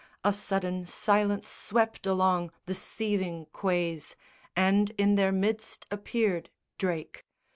A 0.23 0.33
sudden 0.33 0.87
silence 0.87 1.47
swept 1.47 2.07
along 2.07 2.51
The 2.65 2.73
seething 2.73 3.45
quays, 3.53 4.15
and 4.55 4.89
in 4.97 5.13
their 5.13 5.31
midst 5.31 5.85
appeared 5.91 6.49
Drake. 6.79 7.23